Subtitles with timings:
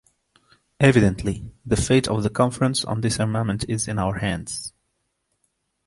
[0.79, 4.73] Evidently, the fate of the Conference on Disarmament is in our hands.